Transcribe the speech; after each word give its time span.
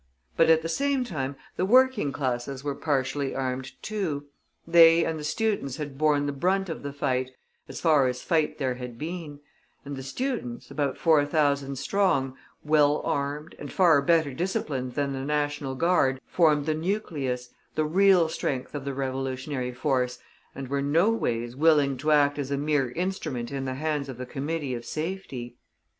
But, 0.35 0.49
at 0.49 0.63
the 0.63 0.67
same 0.67 1.03
time, 1.03 1.35
the 1.57 1.63
working 1.63 2.11
classes 2.11 2.63
were 2.63 2.73
partially 2.73 3.35
armed 3.35 3.73
too; 3.83 4.25
they 4.65 5.05
and 5.05 5.19
the 5.19 5.23
students 5.23 5.75
had 5.75 5.99
borne 5.99 6.25
the 6.25 6.31
brunt 6.31 6.69
of 6.69 6.81
the 6.81 6.91
fight, 6.91 7.29
as 7.69 7.79
far 7.79 8.07
as 8.07 8.23
fight 8.23 8.57
there 8.57 8.73
had 8.73 8.97
been; 8.97 9.41
and 9.85 9.95
the 9.95 10.01
students, 10.01 10.71
about 10.71 10.97
4,000 10.97 11.75
strong, 11.77 12.35
well 12.65 13.03
armed, 13.05 13.53
and 13.59 13.71
far 13.71 14.01
better 14.01 14.33
disciplined 14.33 14.95
than 14.95 15.13
the 15.13 15.19
national 15.19 15.75
guard, 15.75 16.19
formed 16.25 16.65
the 16.65 16.73
nucleus, 16.73 17.53
the 17.75 17.85
real 17.85 18.27
strength 18.27 18.73
of 18.73 18.85
the 18.85 18.95
revolutionary 18.95 19.71
force, 19.71 20.17
and 20.55 20.67
were 20.67 20.81
no 20.81 21.11
ways 21.11 21.55
willing 21.55 21.95
to 21.97 22.09
act 22.09 22.39
as 22.39 22.49
a 22.49 22.57
mere 22.57 22.89
instrument 22.93 23.51
in 23.51 23.65
the 23.65 23.75
hands 23.75 24.09
of 24.09 24.17
the 24.17 24.25
Committee 24.25 24.73
of 24.73 24.83
Safety. 24.83 25.57